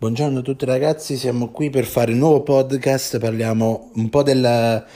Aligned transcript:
Buongiorno 0.00 0.38
a 0.38 0.42
tutti 0.42 0.64
ragazzi, 0.64 1.16
siamo 1.16 1.48
qui 1.48 1.70
per 1.70 1.84
fare 1.84 2.12
un 2.12 2.18
nuovo 2.18 2.44
podcast, 2.44 3.18
parliamo 3.18 3.90
un 3.94 4.08
po' 4.10 4.22
della, 4.22 4.86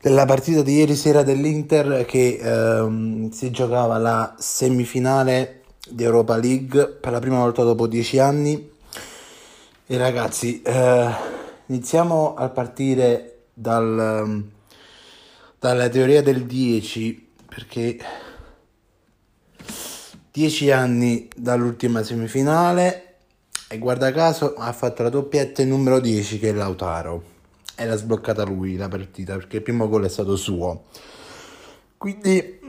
della 0.00 0.24
partita 0.24 0.62
di 0.62 0.78
ieri 0.78 0.96
sera 0.96 1.22
dell'Inter 1.22 2.04
che 2.04 2.36
ehm, 2.42 3.30
si 3.30 3.52
giocava 3.52 3.98
la 3.98 4.34
semifinale 4.36 5.62
di 5.88 6.02
Europa 6.02 6.36
League 6.38 6.88
per 6.88 7.12
la 7.12 7.20
prima 7.20 7.38
volta 7.38 7.62
dopo 7.62 7.86
dieci 7.86 8.18
anni. 8.18 8.68
E 9.86 9.96
ragazzi, 9.96 10.60
eh, 10.60 11.08
iniziamo 11.66 12.34
a 12.34 12.48
partire 12.48 13.42
dal, 13.54 14.44
dalla 15.56 15.88
teoria 15.88 16.20
del 16.20 16.46
10 16.46 17.28
perché 17.46 17.96
10 20.32 20.70
anni 20.72 21.28
dall'ultima 21.36 22.02
semifinale 22.02 23.05
e 23.68 23.78
guarda 23.78 24.12
caso 24.12 24.54
ha 24.54 24.72
fatto 24.72 25.02
la 25.02 25.08
doppietta 25.08 25.62
il 25.62 25.68
numero 25.68 25.98
10 25.98 26.38
che 26.38 26.50
è 26.50 26.52
Lautaro. 26.52 27.34
E 27.74 27.84
l'ha 27.84 27.96
sbloccata 27.96 28.44
lui 28.44 28.76
la 28.76 28.88
partita 28.88 29.34
perché 29.34 29.56
il 29.56 29.62
primo 29.62 29.88
gol 29.88 30.04
è 30.04 30.08
stato 30.08 30.36
suo. 30.36 30.84
Quindi 31.96 32.60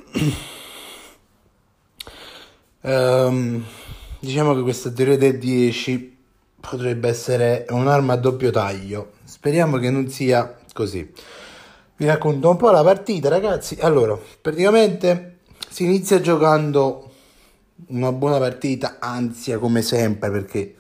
um, 2.82 3.64
diciamo 4.20 4.56
che 4.56 4.62
questa 4.62 4.90
teoria 4.90 5.18
del 5.18 5.38
10 5.38 6.18
potrebbe 6.60 7.08
essere 7.08 7.66
un'arma 7.70 8.14
a 8.14 8.18
doppio 8.18 8.52
taglio. 8.52 9.12
Speriamo 9.24 9.78
che 9.78 9.90
non 9.90 10.10
sia 10.10 10.58
così. 10.74 11.10
Vi 11.96 12.06
racconto 12.06 12.50
un 12.50 12.58
po' 12.58 12.72
la 12.72 12.84
partita, 12.84 13.30
ragazzi. 13.30 13.78
Allora, 13.80 14.18
praticamente 14.42 15.38
si 15.70 15.84
inizia 15.86 16.20
giocando 16.20 17.07
una 17.88 18.12
buona 18.12 18.38
partita, 18.38 18.98
ansia 19.00 19.58
come 19.60 19.82
sempre, 19.82 20.32
perché 20.32 20.76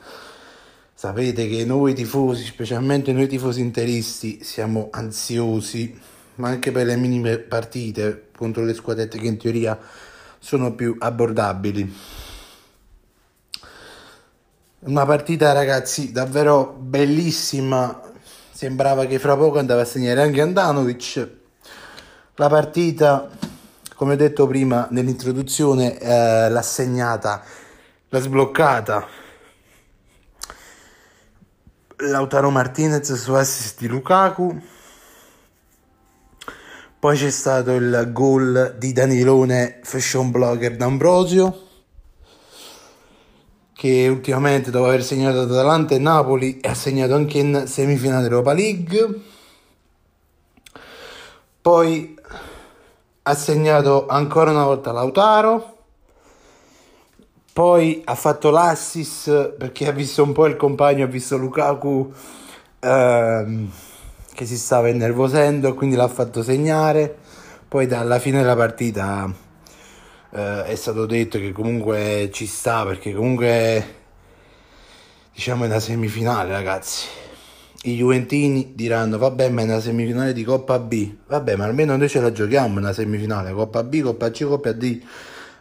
sapete 0.94 1.48
che 1.48 1.64
noi 1.66 1.94
tifosi, 1.94 2.44
specialmente 2.44 3.14
noi 3.14 3.28
tifosi 3.28 3.62
interisti, 3.62 4.44
siamo 4.44 4.90
ansiosi, 4.92 5.98
ma 6.36 6.50
anche 6.50 6.72
per 6.72 6.86
le 6.86 6.96
minime 6.96 7.38
partite 7.38 8.30
contro 8.36 8.64
le 8.64 8.74
squadrette 8.74 9.18
che 9.18 9.28
in 9.28 9.38
teoria 9.38 9.80
sono 10.40 10.74
più 10.74 10.96
abbordabili. 11.00 11.96
Una 14.80 15.06
partita, 15.06 15.54
ragazzi, 15.54 16.12
davvero 16.12 16.76
bellissima. 16.80 18.02
Sembrava 18.52 19.06
che 19.06 19.20
fra 19.20 19.36
poco 19.36 19.60
andava 19.60 19.82
a 19.82 19.86
segnare 19.86 20.22
anche 20.22 20.42
Andanovic. 20.42 21.30
La 22.36 22.48
partita 22.48 23.28
come 23.98 24.14
ho 24.14 24.16
detto 24.16 24.46
prima 24.46 24.88
nell'introduzione, 24.92 25.98
eh, 25.98 26.50
l'ha 26.50 26.62
segnata, 26.62 27.44
l'ha 28.10 28.20
sbloccata 28.20 29.08
Lautaro 32.02 32.52
Martinez 32.52 33.12
su 33.16 33.34
assist 33.34 33.80
di 33.80 33.88
Lukaku. 33.88 34.62
Poi 37.00 37.18
c'è 37.18 37.32
stato 37.32 37.74
il 37.74 38.10
gol 38.14 38.76
di 38.78 38.94
Danilone 38.94 39.80
fashion 39.82 40.30
blogger 40.30 40.76
d'Ambrosio 40.76 41.64
che 43.74 44.08
ultimamente 44.08 44.70
dopo 44.70 44.86
aver 44.86 45.04
segnato 45.04 45.42
Atalanta 45.42 45.96
e 45.96 46.00
Napoli 46.00 46.60
ha 46.62 46.76
segnato 46.76 47.16
anche 47.16 47.40
in 47.40 47.64
semifinale 47.66 48.26
Europa 48.26 48.54
League. 48.54 49.22
Poi 51.60 52.16
ha 53.28 53.36
segnato 53.36 54.08
ancora 54.08 54.52
una 54.52 54.64
volta 54.64 54.94
Lautaro, 54.94 55.76
poi 57.52 58.02
ha 58.06 58.16
fatto 58.16 58.50
l'assist 58.52 59.50
perché 59.50 59.86
ha 59.86 59.92
visto 59.92 60.24
un 60.24 60.32
po' 60.32 60.46
il 60.46 60.56
compagno, 60.56 61.04
ha 61.04 61.08
visto 61.08 61.36
Lukaku 61.36 62.14
ehm, 62.80 63.70
che 64.34 64.46
si 64.46 64.58
stava 64.58 64.88
innervosendo, 64.88 65.74
quindi 65.74 65.98
l'ha 65.98 66.08
fatto 66.08 66.42
segnare, 66.42 67.18
poi 67.68 67.86
dalla 67.86 68.18
fine 68.20 68.38
della 68.38 68.56
partita 68.56 69.30
eh, 70.30 70.64
è 70.64 70.76
stato 70.76 71.06
detto 71.06 71.38
che 71.38 71.52
comunque 71.52 72.30
ci 72.32 72.46
sta 72.46 72.86
perché 72.86 73.14
comunque 73.14 73.96
diciamo 75.34 75.66
è 75.66 75.68
una 75.68 75.80
semifinale 75.82 76.52
ragazzi 76.52 77.27
i 77.84 77.96
Juventini 77.96 78.74
diranno 78.76 79.18
vabbè 79.18 79.50
ma 79.50 79.62
è 79.62 79.64
una 79.66 79.80
semifinale 79.80 80.34
di 80.34 80.44
Coppa 80.44 80.80
B. 80.80 81.16
Vabbè 81.28 81.56
ma 81.56 81.66
almeno 81.66 81.96
noi 81.96 82.10
ce 82.10 82.20
la 82.20 82.32
giochiamo 82.32 82.80
una 82.80 82.94
semifinale 82.94 83.52
Coppa 83.52 83.84
B, 83.84 84.02
Coppa 84.02 84.32
C, 84.32 84.46
Coppa 84.46 84.72
D. 84.72 85.02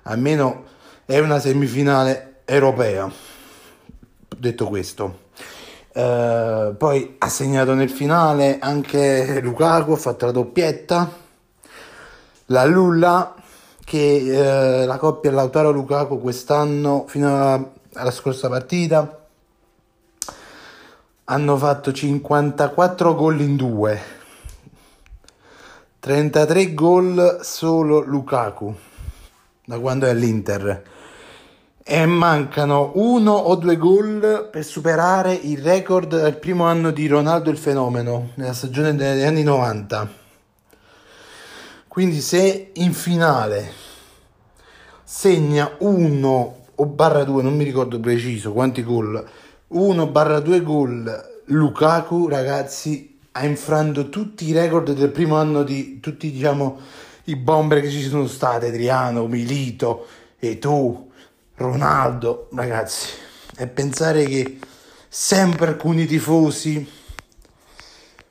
Almeno 0.05 0.65
è 1.05 1.19
una 1.19 1.39
semifinale 1.39 2.41
europea. 2.45 3.11
Detto 4.37 4.67
questo. 4.67 5.25
Uh, 5.93 6.77
poi 6.77 7.15
ha 7.19 7.29
segnato 7.29 7.73
nel 7.73 7.89
finale 7.89 8.59
anche 8.61 9.41
Lukaku 9.41 9.93
ha 9.93 9.97
fatto 9.97 10.27
la 10.27 10.33
doppietta. 10.33 11.25
La 12.47 12.65
Lulla 12.65 13.35
che 13.85 14.83
uh, 14.83 14.87
la 14.87 14.97
coppia 14.99 15.31
Lautaro 15.31 15.71
Lukaku 15.71 16.21
quest'anno 16.21 17.05
fino 17.09 17.29
alla, 17.29 17.73
alla 17.95 18.11
scorsa 18.11 18.49
partita 18.49 19.26
hanno 21.29 21.57
fatto 21.57 21.93
54 21.93 23.15
gol 23.15 23.41
in 23.41 23.57
due, 23.57 24.01
33 25.99 26.75
gol 26.75 27.41
solo 27.43 28.01
Lukaku 28.01 28.75
da 29.65 29.79
quando 29.81 30.07
è 30.07 30.11
all'Inter. 30.11 30.95
E 31.83 32.07
mancano 32.07 32.93
uno 32.95 33.33
o 33.33 33.55
due 33.57 33.77
gol 33.77 34.49
per 34.51 34.65
superare 34.65 35.35
il 35.35 35.59
record 35.59 36.21
del 36.21 36.37
primo 36.37 36.65
anno 36.65 36.91
di 36.91 37.07
Ronaldo 37.07 37.51
il 37.51 37.59
fenomeno 37.59 38.31
nella 38.35 38.53
stagione 38.53 38.95
degli 38.95 39.23
anni 39.23 39.45
90 39.45 40.25
quindi 41.87 42.21
se 42.21 42.73
in 42.75 42.93
finale 42.93 43.73
segna 45.05 45.77
uno 45.79 46.57
o 46.75 46.87
barra 46.87 47.23
due 47.23 47.43
non 47.43 47.55
mi 47.55 47.63
ricordo 47.63 48.01
preciso 48.01 48.53
quanti 48.53 48.83
gol 48.83 49.25
1-2 49.73 50.63
gol 50.63 51.43
Lukaku 51.47 52.29
ragazzi 52.29 53.19
ha 53.33 53.45
infranto 53.45 54.09
tutti 54.09 54.47
i 54.47 54.53
record 54.53 54.93
del 54.93 55.11
primo 55.11 55.37
anno 55.37 55.65
di 55.65 55.99
tutti 56.01 56.31
diciamo 56.31 56.79
i 57.25 57.37
bomber 57.37 57.81
che 57.81 57.91
ci 57.91 58.03
sono 58.03 58.29
state 58.29 58.69
Adriano, 58.69 59.27
Milito 59.27 60.07
e 60.39 60.59
tu 60.59 61.11
Ronaldo 61.57 62.49
ragazzi. 62.53 63.09
E 63.57 63.67
pensare 63.67 64.25
che 64.25 64.59
sempre 65.09 65.67
alcuni 65.67 66.07
tifosi 66.07 66.89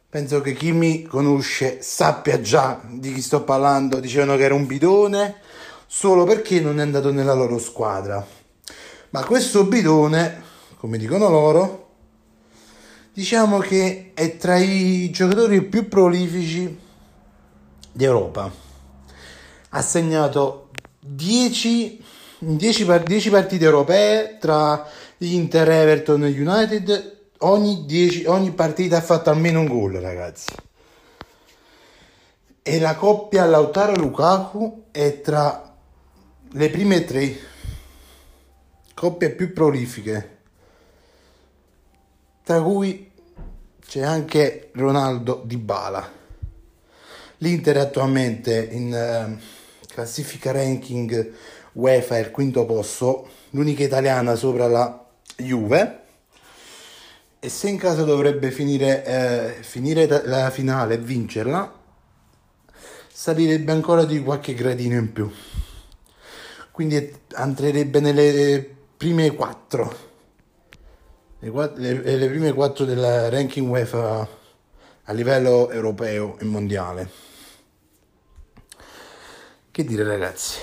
penso 0.07 0.39
che 0.39 0.53
chi 0.53 0.71
mi 0.71 1.03
conosce 1.03 1.81
sappia 1.81 2.39
già 2.39 2.79
di 2.89 3.13
chi 3.13 3.21
sto 3.21 3.43
parlando 3.43 3.99
dicevano 3.99 4.37
che 4.37 4.43
era 4.43 4.53
un 4.53 4.65
bidone 4.65 5.41
solo 5.85 6.23
perché 6.23 6.61
non 6.61 6.79
è 6.79 6.83
andato 6.83 7.11
nella 7.11 7.33
loro 7.33 7.57
squadra. 7.59 8.25
Ma 9.09 9.23
questo 9.25 9.65
bidone 9.65 10.43
come 10.85 10.99
dicono 10.99 11.29
loro, 11.29 11.87
diciamo 13.11 13.57
che 13.57 14.11
è 14.13 14.37
tra 14.37 14.55
i 14.57 15.09
giocatori 15.09 15.63
più 15.63 15.87
prolifici 15.87 16.79
d'Europa. 17.91 18.51
Ha 19.69 19.81
segnato 19.81 20.69
10, 20.99 22.03
10, 22.37 23.03
10 23.03 23.29
partite 23.31 23.65
europee 23.65 24.37
tra 24.39 24.87
Inter, 25.17 25.67
Everton 25.71 26.25
e 26.25 26.39
United. 26.39 27.13
Ogni, 27.39 27.85
10, 27.87 28.25
ogni 28.25 28.51
partita 28.51 28.97
ha 28.97 29.01
fatto 29.01 29.31
almeno 29.31 29.61
un 29.61 29.65
gol, 29.65 29.93
ragazzi. 29.93 30.53
E 32.61 32.79
la 32.79 32.93
coppia 32.93 33.45
Lautaro 33.45 33.95
Lukaku 33.95 34.83
è 34.91 35.19
tra 35.21 35.75
le 36.51 36.69
prime 36.69 37.03
tre 37.05 37.35
coppie 38.93 39.31
più 39.31 39.51
prolifiche 39.51 40.33
tra 42.45 42.61
cui 42.61 43.09
c'è 43.87 44.03
anche 44.03 44.69
Ronaldo 44.73 45.41
Di 45.43 45.57
Bala. 45.57 46.07
L'Inter 47.37 47.77
è 47.77 47.79
attualmente 47.79 48.69
in 48.71 48.93
uh, 48.93 49.87
classifica 49.91 50.51
ranking 50.51 51.33
UEFA 51.71 52.19
il 52.19 52.29
quinto 52.29 52.65
posto, 52.65 53.27
l'unica 53.49 53.83
italiana 53.83 54.35
sopra 54.35 54.67
la 54.67 55.05
Juve. 55.37 56.01
E 57.39 57.49
se 57.49 57.67
in 57.67 57.77
caso 57.77 58.05
dovrebbe 58.05 58.51
finire, 58.51 59.03
eh, 59.03 59.63
finire 59.63 60.05
la 60.25 60.51
finale 60.51 60.93
e 60.93 60.97
vincerla, 60.99 61.73
salirebbe 63.11 63.71
ancora 63.71 64.05
di 64.05 64.21
qualche 64.21 64.53
gradino 64.53 64.95
in 64.95 65.11
più. 65.11 65.31
Quindi 66.69 67.11
entrerebbe 67.35 67.99
nelle 67.99 68.75
prime 68.97 69.33
quattro 69.33 70.13
le, 71.51 72.01
le, 72.01 72.15
le 72.17 72.27
prime 72.27 72.53
quattro 72.53 72.85
del 72.85 73.29
ranking 73.29 73.67
UEFA 73.67 74.27
a 75.03 75.13
livello 75.13 75.69
europeo 75.69 76.37
e 76.39 76.45
mondiale. 76.45 77.09
Che 79.71 79.83
dire 79.83 80.03
ragazzi? 80.03 80.59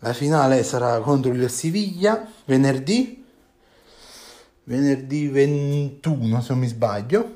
La 0.00 0.12
finale 0.12 0.62
sarà 0.62 1.00
contro 1.00 1.32
il 1.32 1.50
Siviglia 1.50 2.30
venerdì 2.44 3.24
venerdì 4.66 5.28
21 5.28 6.40
se 6.40 6.46
non 6.50 6.60
mi 6.60 6.68
sbaglio. 6.68 7.34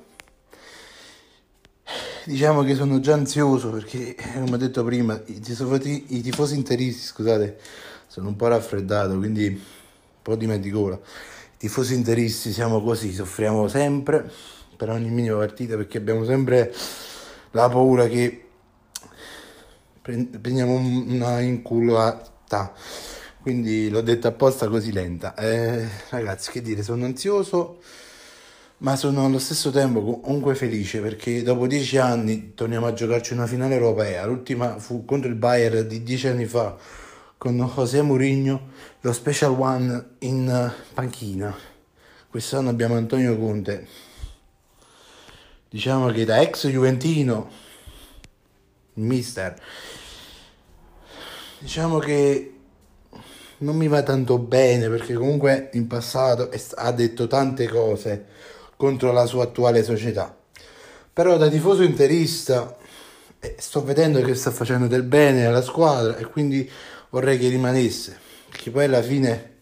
Diciamo 2.25 2.63
che 2.63 2.75
sono 2.75 3.01
già 3.01 3.15
ansioso 3.15 3.71
perché, 3.71 4.15
come 4.35 4.53
ho 4.53 4.57
detto 4.57 4.85
prima, 4.85 5.21
i 5.27 5.41
tifosi, 5.41 6.05
i 6.09 6.23
tifosi 6.23 6.55
interisti, 6.55 7.07
scusate, 7.07 7.59
sono 8.07 8.29
un 8.29 8.37
po' 8.37 8.49
raffreddato, 8.49 9.17
quindi 9.17 9.47
un 9.49 9.59
po' 10.23 10.37
di. 10.37 10.45
I 10.45 11.40
tifosi 11.61 11.93
interisti 11.93 12.53
siamo 12.53 12.81
così, 12.81 13.13
soffriamo 13.13 13.69
sempre 13.69 14.33
per 14.79 14.89
ogni 14.89 15.11
minima 15.11 15.37
partita 15.37 15.77
perché 15.77 15.99
abbiamo 15.99 16.25
sempre 16.25 16.75
la 17.51 17.69
paura 17.69 18.07
che 18.07 18.47
prendiamo 20.01 20.77
una 20.77 21.41
inculata 21.41 22.73
quindi 23.43 23.91
l'ho 23.91 24.01
detta 24.01 24.29
apposta 24.29 24.69
così 24.69 24.91
lenta. 24.91 25.35
Eh, 25.35 25.87
ragazzi, 26.09 26.51
che 26.51 26.63
dire, 26.63 26.83
sono 26.83 27.05
ansioso, 27.05 27.81
ma 28.79 28.97
sono 28.97 29.27
allo 29.27 29.39
stesso 29.39 29.71
tempo 29.71 30.21
comunque 30.21 30.55
felice 30.55 31.01
perché 31.01 31.43
dopo 31.43 31.67
dieci 31.67 31.99
anni 31.99 32.55
torniamo 32.55 32.87
a 32.87 32.95
giocarci 32.95 33.35
una 33.35 33.47
finale 33.47 33.75
europea. 33.75 34.25
L'ultima 34.25 34.79
fu 34.79 35.05
contro 35.05 35.29
il 35.29 35.37
Bayern 35.37 35.87
di 35.87 36.03
dieci 36.03 36.27
anni 36.27 36.47
fa 36.47 36.77
con 37.41 37.59
José 37.75 38.03
Mourinho, 38.03 38.69
lo 39.01 39.13
special 39.15 39.59
one 39.59 40.17
in 40.19 40.71
panchina. 40.93 41.57
Quest'anno 42.29 42.69
abbiamo 42.69 42.97
Antonio 42.97 43.39
Conte. 43.39 43.87
Diciamo 45.71 46.11
che 46.11 46.27
da 46.27 46.43
ex 46.43 46.67
Juventino, 46.69 47.49
mister, 48.95 49.59
diciamo 51.61 51.97
che 51.97 52.57
non 53.57 53.75
mi 53.75 53.89
va 53.89 54.03
tanto 54.03 54.37
bene 54.37 54.91
perché 54.91 55.15
comunque 55.15 55.71
in 55.73 55.87
passato 55.87 56.51
ha 56.75 56.93
detto 56.93 57.27
tante 57.27 57.69
cose 57.69 58.27
contro 58.77 59.13
la 59.13 59.25
sua 59.25 59.45
attuale 59.45 59.83
società. 59.83 60.37
Però 61.11 61.39
da 61.39 61.49
tifoso 61.49 61.85
interista 61.85 62.77
eh, 63.39 63.57
sto 63.59 63.83
vedendo 63.83 64.21
che 64.21 64.35
sta 64.35 64.51
facendo 64.51 64.87
del 64.87 65.05
bene 65.05 65.47
alla 65.47 65.63
squadra 65.63 66.19
e 66.19 66.27
quindi 66.27 66.71
vorrei 67.11 67.39
che 67.39 67.49
rimanesse. 67.49 68.19
Perché 68.49 68.71
poi 68.71 68.85
alla 68.85 69.03
fine, 69.03 69.53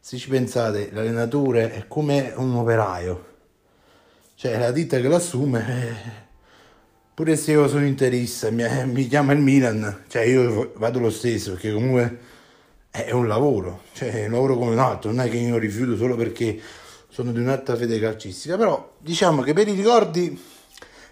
se 0.00 0.16
ci 0.16 0.28
pensate, 0.28 0.90
l'allenatore 0.92 1.72
è 1.72 1.86
come 1.86 2.32
un 2.36 2.54
operaio. 2.54 3.34
Cioè 4.34 4.58
la 4.58 4.70
ditta 4.70 5.00
che 5.00 5.08
lo 5.08 5.16
assume, 5.16 5.66
eh, 5.68 6.24
pure 7.14 7.36
se 7.36 7.52
io 7.52 7.68
sono 7.68 7.86
interista, 7.86 8.50
mi, 8.50 8.64
mi 8.86 9.06
chiama 9.06 9.32
il 9.32 9.40
Milan, 9.40 10.04
cioè 10.08 10.22
io 10.22 10.72
vado 10.76 10.98
lo 10.98 11.10
stesso 11.10 11.52
perché 11.52 11.72
comunque 11.72 12.18
è 12.90 13.10
un 13.12 13.26
lavoro, 13.26 13.82
cioè 13.92 14.26
un 14.26 14.32
lavoro 14.32 14.56
come 14.56 14.72
un 14.72 14.78
altro, 14.78 15.10
non 15.10 15.24
è 15.24 15.30
che 15.30 15.36
io 15.36 15.56
rifiuto 15.56 15.96
solo 15.96 16.16
perché 16.16 16.60
sono 17.08 17.32
di 17.32 17.40
un'altra 17.40 17.76
fede 17.76 17.98
calcistica, 17.98 18.58
però 18.58 18.94
diciamo 18.98 19.40
che 19.40 19.54
per 19.54 19.68
i 19.68 19.72
ricordi 19.72 20.38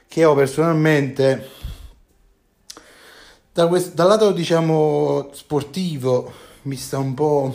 che 0.07 0.25
ho 0.25 0.35
personalmente, 0.35 1.49
da 3.55 3.69
questo, 3.69 3.93
dal 3.95 4.09
lato 4.09 4.33
diciamo 4.33 5.31
sportivo 5.33 6.33
mi 6.63 6.75
sta 6.75 6.99
un 6.99 7.15
po' 7.15 7.55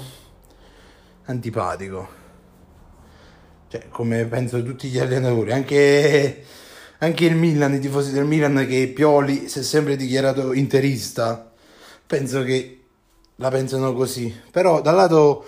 antipatico, 1.25 2.07
cioè 3.67 3.89
come 3.89 4.23
penso 4.23 4.63
tutti 4.63 4.87
gli 4.87 4.97
allenatori, 4.97 5.51
anche, 5.51 6.45
anche 6.99 7.25
il 7.25 7.35
Milan, 7.35 7.73
i 7.73 7.79
tifosi 7.79 8.13
del 8.13 8.23
Milan 8.23 8.65
che 8.65 8.87
Pioli 8.95 9.49
si 9.49 9.59
è 9.59 9.61
sempre 9.61 9.97
dichiarato 9.97 10.53
interista, 10.53 11.51
penso 12.07 12.43
che 12.43 12.81
la 13.35 13.49
pensano 13.49 13.93
così. 13.93 14.33
Però 14.51 14.81
dal 14.81 14.95
lato 14.95 15.45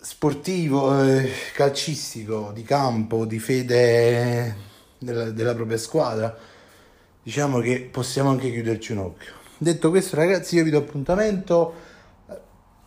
sportivo, 0.00 1.02
eh, 1.02 1.32
calcistico, 1.52 2.52
di 2.54 2.62
campo, 2.62 3.24
di 3.24 3.40
fede 3.40 4.56
della, 4.98 5.30
della, 5.30 5.54
propria 5.56 5.78
squadra, 5.78 6.38
diciamo 7.20 7.58
che 7.58 7.88
possiamo 7.90 8.30
anche 8.30 8.52
chiuderci 8.52 8.92
un 8.92 8.98
occhio. 8.98 9.37
Detto 9.60 9.90
questo, 9.90 10.14
ragazzi, 10.14 10.54
io 10.54 10.62
vi 10.62 10.70
do 10.70 10.78
appuntamento. 10.78 11.74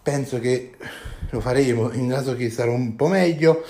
Penso 0.01 0.39
che 0.39 0.77
lo 1.29 1.41
faremo 1.41 1.91
in 1.91 2.07
caso 2.07 2.33
che 2.33 2.49
sarà 2.49 2.71
un 2.71 2.95
po' 2.95 3.07
meglio. 3.07 3.61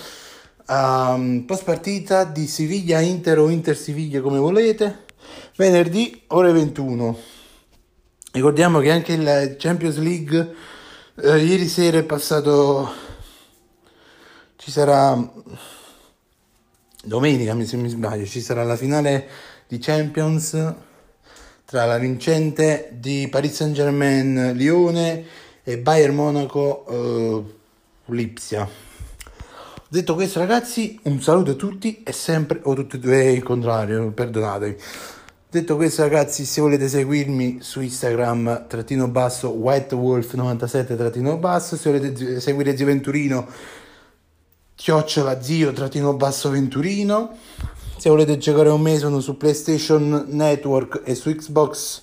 Um, 0.67 1.43
post 1.47 1.63
partita 1.63 2.25
di 2.25 2.45
Siviglia 2.45 2.99
Inter 2.99 3.39
o 3.39 3.49
Inter 3.49 3.75
Siviglia 3.75 4.21
come 4.21 4.37
volete. 4.37 5.05
Venerdì 5.55 6.21
ore 6.27 6.51
21. 6.51 7.17
Ricordiamo 8.33 8.79
che 8.79 8.91
anche 8.91 9.13
il 9.13 9.55
Champions 9.57 9.97
League 9.97 10.53
eh, 11.15 11.43
ieri 11.43 11.67
sera 11.67 11.97
è 11.97 12.03
passato. 12.03 12.87
Ci 14.57 14.69
sarà 14.69 15.17
domenica, 17.03 17.59
se 17.65 17.77
mi 17.77 17.89
sbaglio, 17.89 18.25
ci 18.25 18.41
sarà 18.41 18.63
la 18.63 18.75
finale 18.75 19.27
di 19.67 19.79
Champions 19.79 20.89
tra 21.71 21.85
la 21.85 21.97
vincente 21.97 22.89
di 22.91 23.29
Paris 23.31 23.53
Saint 23.53 23.73
Germain 23.73 24.51
Lione 24.55 25.23
e 25.63 25.77
Bayern 25.77 26.13
Monaco 26.13 26.85
eh, 26.85 28.13
Lipsia. 28.13 28.67
Detto 29.87 30.13
questo, 30.15 30.39
ragazzi, 30.39 30.99
un 31.03 31.21
saluto 31.21 31.51
a 31.51 31.53
tutti 31.53 32.03
e 32.03 32.11
sempre, 32.11 32.59
o 32.63 32.73
tutti 32.73 32.97
e 32.97 32.99
due 32.99 33.31
il 33.31 33.41
contrario, 33.41 34.11
perdonatemi. 34.11 34.75
Detto 35.49 35.77
questo 35.77 36.01
ragazzi, 36.01 36.43
se 36.43 36.59
volete 36.59 36.89
seguirmi 36.89 37.59
su 37.61 37.79
Instagram, 37.79 38.67
trattino 38.67 39.07
basso, 39.07 39.55
whitewolf97 39.57 40.97
trattino 40.97 41.37
basso, 41.37 41.77
se 41.77 41.89
volete 41.89 42.41
seguire 42.41 42.75
Zio 42.75 42.85
Venturino, 42.85 43.47
chiocciola 44.75 45.41
zio 45.41 45.71
trattino 45.71 46.15
basso 46.15 46.49
Venturino, 46.49 47.37
se 48.01 48.09
volete 48.09 48.39
giocare 48.39 48.67
con 48.67 48.81
me 48.81 48.97
sono 48.97 49.19
su 49.19 49.37
PlayStation 49.37 50.25
Network 50.29 51.03
e 51.03 51.13
su 51.13 51.29
Xbox, 51.29 52.01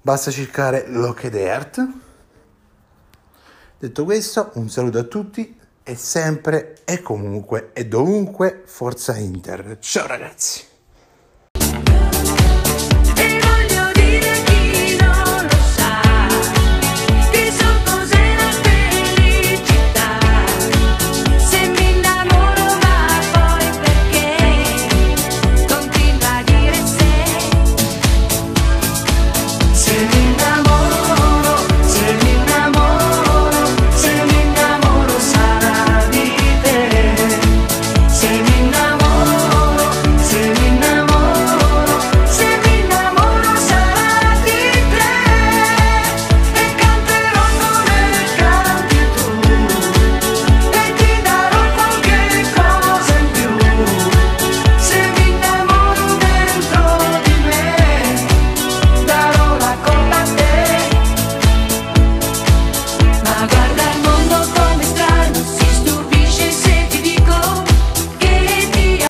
basta 0.00 0.30
cercare 0.30 0.88
Locked 0.88 1.34
Earth. 1.34 1.86
Detto 3.78 4.04
questo, 4.04 4.52
un 4.54 4.70
saluto 4.70 4.96
a 4.96 5.02
tutti 5.02 5.58
e 5.82 5.94
sempre 5.94 6.78
e 6.86 7.02
comunque 7.02 7.72
e 7.74 7.84
dovunque 7.84 8.62
Forza 8.64 9.14
Inter. 9.18 9.76
Ciao 9.78 10.06
ragazzi! 10.06 10.69